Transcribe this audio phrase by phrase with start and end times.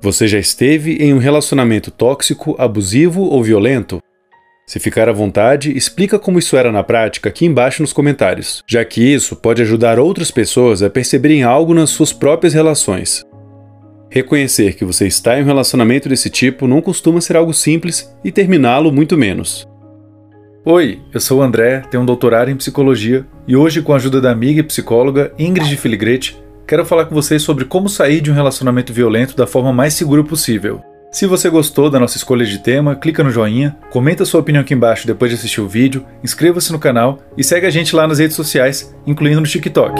[0.00, 4.00] Você já esteve em um relacionamento tóxico, abusivo ou violento?
[4.64, 8.84] Se ficar à vontade, explica como isso era na prática aqui embaixo nos comentários, já
[8.84, 13.24] que isso pode ajudar outras pessoas a perceberem algo nas suas próprias relações.
[14.08, 18.30] Reconhecer que você está em um relacionamento desse tipo não costuma ser algo simples e
[18.30, 19.66] terminá-lo muito menos.
[20.64, 24.20] Oi, eu sou o André, tenho um doutorado em psicologia e hoje, com a ajuda
[24.20, 26.36] da amiga e psicóloga Ingrid Filigrete,
[26.68, 30.22] quero falar com vocês sobre como sair de um relacionamento violento da forma mais segura
[30.22, 30.82] possível.
[31.10, 34.74] Se você gostou da nossa escolha de tema, clica no joinha, comenta sua opinião aqui
[34.74, 38.18] embaixo depois de assistir o vídeo, inscreva-se no canal e segue a gente lá nas
[38.18, 39.98] redes sociais, incluindo no TikTok.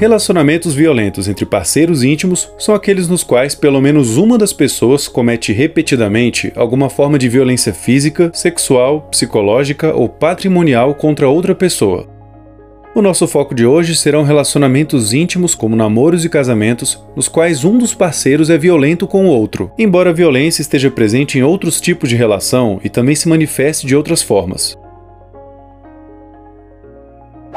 [0.00, 5.52] Relacionamentos violentos entre parceiros íntimos são aqueles nos quais pelo menos uma das pessoas comete
[5.52, 12.08] repetidamente alguma forma de violência física, sexual, psicológica ou patrimonial contra outra pessoa.
[12.94, 17.76] O nosso foco de hoje serão relacionamentos íntimos, como namoros e casamentos, nos quais um
[17.76, 22.08] dos parceiros é violento com o outro, embora a violência esteja presente em outros tipos
[22.08, 24.79] de relação e também se manifeste de outras formas.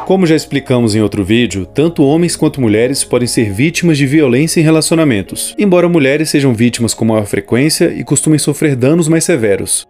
[0.06, 4.60] Como já explicamos em outro vídeo, tanto homens quanto mulheres podem ser vítimas de violência
[4.60, 9.88] em relacionamentos, embora mulheres sejam vítimas com maior frequência e costumem sofrer danos mais severos.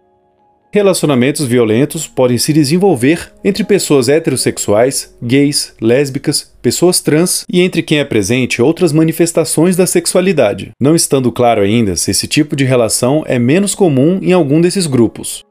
[0.71, 7.99] Relacionamentos violentos podem se desenvolver entre pessoas heterossexuais, gays, lésbicas, pessoas trans e entre quem
[7.99, 13.23] é presente outras manifestações da sexualidade, não estando claro ainda se esse tipo de relação
[13.27, 15.43] é menos comum em algum desses grupos.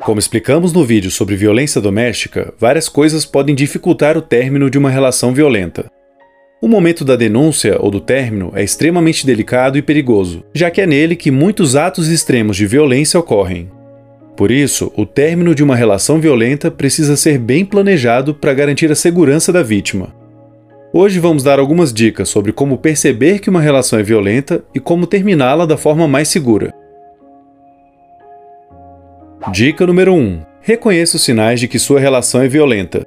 [0.00, 4.90] Como explicamos no vídeo sobre violência doméstica, várias coisas podem dificultar o término de uma
[4.90, 5.90] relação violenta.
[6.60, 10.86] O momento da denúncia ou do término é extremamente delicado e perigoso, já que é
[10.86, 13.70] nele que muitos atos extremos de violência ocorrem.
[14.36, 18.94] Por isso, o término de uma relação violenta precisa ser bem planejado para garantir a
[18.94, 20.14] segurança da vítima.
[20.92, 25.06] Hoje vamos dar algumas dicas sobre como perceber que uma relação é violenta e como
[25.06, 26.74] terminá-la da forma mais segura.
[29.52, 30.40] Dica número 1.
[30.60, 33.06] Reconheça os sinais de que sua relação é violenta.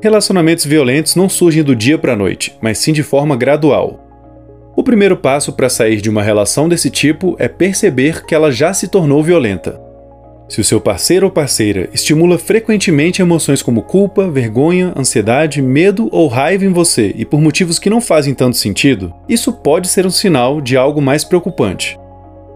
[0.00, 3.98] Relacionamentos violentos não surgem do dia para a noite, mas sim de forma gradual.
[4.76, 8.72] O primeiro passo para sair de uma relação desse tipo é perceber que ela já
[8.72, 9.80] se tornou violenta.
[10.48, 16.28] Se o seu parceiro ou parceira estimula frequentemente emoções como culpa, vergonha, ansiedade, medo ou
[16.28, 20.10] raiva em você e por motivos que não fazem tanto sentido, isso pode ser um
[20.10, 21.99] sinal de algo mais preocupante.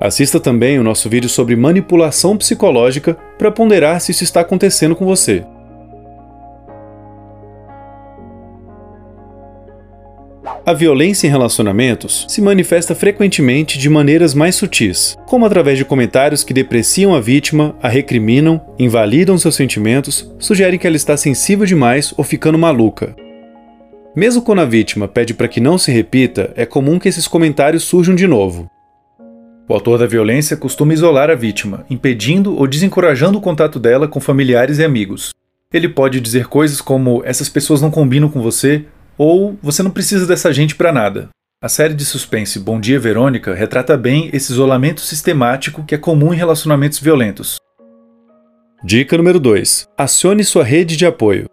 [0.05, 5.07] Assista também o nosso vídeo sobre manipulação psicológica para ponderar se isso está acontecendo com
[5.07, 5.47] você.
[10.67, 16.45] A violência em relacionamentos se manifesta frequentemente de maneiras mais sutis, como através de comentários
[16.45, 22.13] que depreciam a vítima, a recriminam, invalidam seus sentimentos, sugerem que ela está sensível demais
[22.15, 23.17] ou ficando maluca.
[24.15, 27.85] Mesmo quando a vítima pede para que não se repita, é comum que esses comentários
[27.85, 28.69] surjam de novo.
[29.67, 34.21] O autor da violência costuma isolar a vítima, impedindo ou desencorajando o contato dela com
[34.21, 35.31] familiares e amigos.
[35.73, 38.85] Ele pode dizer coisas como: essas pessoas não combinam com você,
[39.17, 41.31] ou você não precisa dessa gente para nada.
[41.63, 46.35] A série de suspense Bom Dia Verônica retrata bem esse isolamento sistemático que é comum
[46.35, 47.57] em relacionamentos violentos.
[48.85, 51.49] Dica número 2: Acione sua rede de apoio.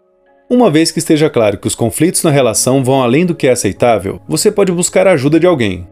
[0.50, 3.52] Uma vez que esteja claro que os conflitos na relação vão além do que é
[3.52, 5.88] aceitável, você pode buscar a ajuda de alguém,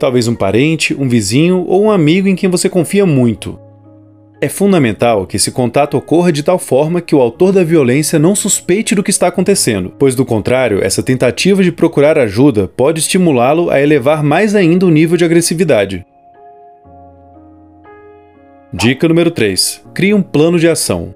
[0.00, 3.58] talvez um parente, um vizinho ou um amigo em quem você confia muito.
[4.40, 8.34] É fundamental que esse contato ocorra de tal forma que o autor da violência não
[8.34, 13.68] suspeite do que está acontecendo, pois, do contrário, essa tentativa de procurar ajuda pode estimulá-lo
[13.68, 16.06] a elevar mais ainda o nível de agressividade.
[18.72, 21.14] Dica número 3: Crie um plano de ação.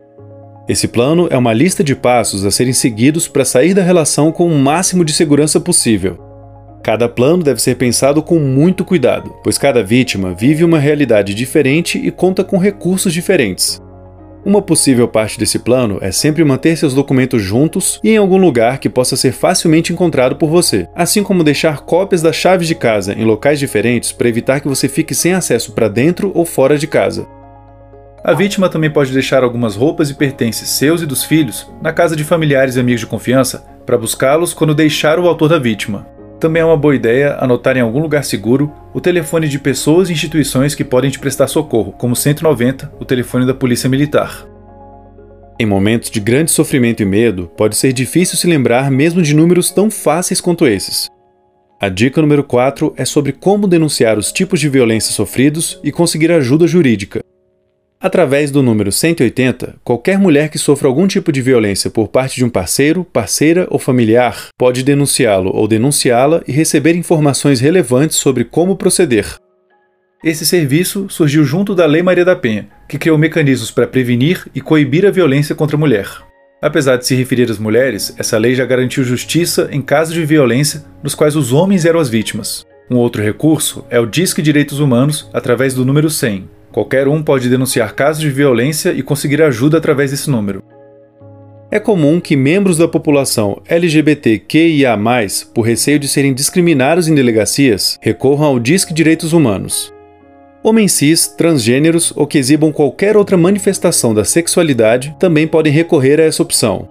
[0.68, 4.46] Esse plano é uma lista de passos a serem seguidos para sair da relação com
[4.46, 6.33] o máximo de segurança possível.
[6.84, 11.96] Cada plano deve ser pensado com muito cuidado, pois cada vítima vive uma realidade diferente
[11.96, 13.81] e conta com recursos diferentes.
[14.44, 18.76] Uma possível parte desse plano é sempre manter seus documentos juntos e em algum lugar
[18.76, 23.14] que possa ser facilmente encontrado por você, assim como deixar cópias das chaves de casa
[23.14, 26.87] em locais diferentes para evitar que você fique sem acesso para dentro ou fora de
[26.87, 27.26] casa.
[28.22, 32.14] A vítima também pode deixar algumas roupas e pertences seus e dos filhos na casa
[32.14, 36.12] de familiares e amigos de confiança para buscá-los quando deixar o autor da vítima.
[36.40, 40.12] Também é uma boa ideia anotar em algum lugar seguro o telefone de pessoas e
[40.12, 44.46] instituições que podem te prestar socorro, como 190, o telefone da Polícia Militar.
[45.58, 49.70] Em momentos de grande sofrimento e medo, pode ser difícil se lembrar mesmo de números
[49.70, 51.08] tão fáceis quanto esses.
[51.81, 56.32] A dica número 4 é sobre como denunciar os tipos de violência sofridos e conseguir
[56.32, 57.20] ajuda jurídica.
[58.04, 62.44] Através do número 180, qualquer mulher que sofra algum tipo de violência por parte de
[62.44, 68.76] um parceiro, parceira ou familiar pode denunciá-lo ou denunciá-la e receber informações relevantes sobre como
[68.76, 69.24] proceder.
[70.22, 74.60] Esse serviço surgiu junto da Lei Maria da Penha, que criou mecanismos para prevenir e
[74.60, 76.06] coibir a violência contra a mulher.
[76.60, 80.84] Apesar de se referir às mulheres, essa lei já garantiu justiça em casos de violência
[81.02, 82.66] nos quais os homens eram as vítimas.
[82.90, 87.49] Um outro recurso é o Disque Direitos Humanos através do número 100, Qualquer um pode
[87.49, 90.61] denunciar casos de violência e conseguir ajuda através desse número.
[91.71, 94.99] É comum que membros da população LGBTQIA,
[95.55, 99.94] por receio de serem discriminados em delegacias, recorram ao Disque Direitos Humanos.
[100.65, 106.25] Homens cis, transgêneros ou que exibam qualquer outra manifestação da sexualidade também podem recorrer a
[106.25, 106.88] essa opção.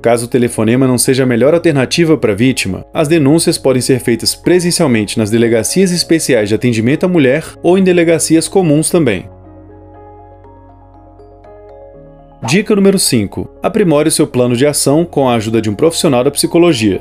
[0.00, 3.98] Caso o telefonema não seja a melhor alternativa para a vítima, as denúncias podem ser
[3.98, 9.28] feitas presencialmente nas delegacias especiais de atendimento à mulher ou em delegacias comuns também.
[12.46, 13.48] Dica número 5.
[13.60, 17.00] Aprimore seu plano de ação com a ajuda de um profissional da psicologia.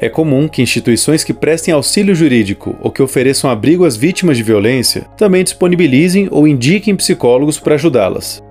[0.00, 4.42] É comum que instituições que prestem auxílio jurídico ou que ofereçam abrigo às vítimas de
[4.42, 8.42] violência também disponibilizem ou indiquem psicólogos para ajudá-las.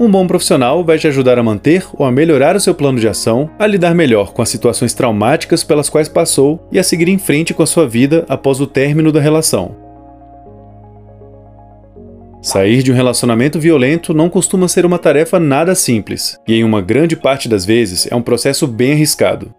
[0.00, 3.06] Um bom profissional vai te ajudar a manter ou a melhorar o seu plano de
[3.06, 7.18] ação, a lidar melhor com as situações traumáticas pelas quais passou e a seguir em
[7.18, 9.76] frente com a sua vida após o término da relação.
[12.40, 16.80] Sair de um relacionamento violento não costuma ser uma tarefa nada simples, e em uma
[16.80, 19.54] grande parte das vezes é um processo bem arriscado.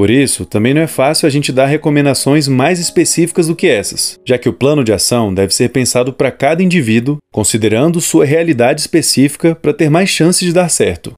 [0.00, 4.18] Por isso, também não é fácil a gente dar recomendações mais específicas do que essas,
[4.26, 8.80] já que o plano de ação deve ser pensado para cada indivíduo, considerando sua realidade
[8.80, 11.12] específica para ter mais chances de dar certo.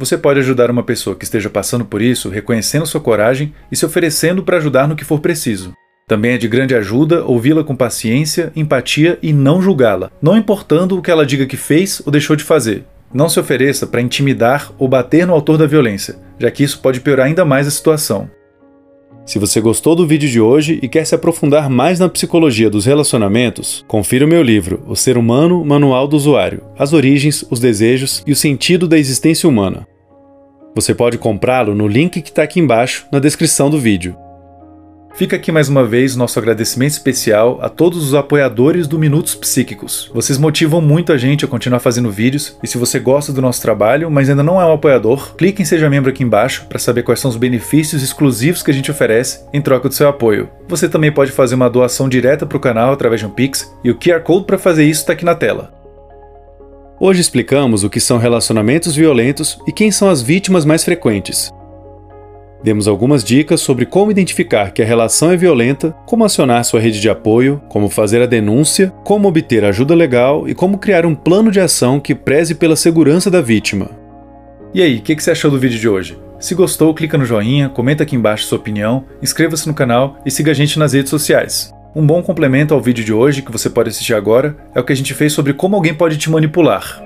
[0.00, 3.84] Você pode ajudar uma pessoa que esteja passando por isso reconhecendo sua coragem e se
[3.84, 5.74] oferecendo para ajudar no que for preciso.
[6.08, 11.02] Também é de grande ajuda ouvi-la com paciência, empatia e não julgá-la, não importando o
[11.02, 14.88] que ela diga que fez ou deixou de fazer, não se ofereça para intimidar ou
[14.88, 18.28] bater no autor da violência, já que isso pode piorar ainda mais a situação.
[19.24, 22.84] Se você gostou do vídeo de hoje e quer se aprofundar mais na psicologia dos
[22.84, 28.24] relacionamentos, confira o meu livro O Ser Humano Manual do Usuário: As Origens, os Desejos
[28.26, 29.86] e o Sentido da Existência Humana.
[30.74, 34.16] Você pode comprá-lo no link que está aqui embaixo na descrição do vídeo.
[35.14, 40.10] Fica aqui mais uma vez nosso agradecimento especial a todos os apoiadores do Minutos Psíquicos.
[40.14, 43.60] Vocês motivam muito a gente a continuar fazendo vídeos e se você gosta do nosso
[43.60, 47.02] trabalho, mas ainda não é um apoiador, clique em Seja Membro aqui embaixo para saber
[47.02, 50.48] quais são os benefícios exclusivos que a gente oferece em troca do seu apoio.
[50.66, 53.90] Você também pode fazer uma doação direta para o canal através de um Pix e
[53.90, 55.74] o QR Code para fazer isso está aqui na tela.
[56.98, 61.52] Hoje explicamos o que são relacionamentos violentos e quem são as vítimas mais frequentes.
[62.62, 67.00] Demos algumas dicas sobre como identificar que a relação é violenta, como acionar sua rede
[67.00, 71.50] de apoio, como fazer a denúncia, como obter ajuda legal e como criar um plano
[71.50, 73.90] de ação que preze pela segurança da vítima.
[74.72, 76.16] E aí, o que, que você achou do vídeo de hoje?
[76.38, 80.52] Se gostou, clica no joinha, comenta aqui embaixo sua opinião, inscreva-se no canal e siga
[80.52, 81.72] a gente nas redes sociais.
[81.94, 84.92] Um bom complemento ao vídeo de hoje que você pode assistir agora é o que
[84.92, 87.02] a gente fez sobre como alguém pode te manipular.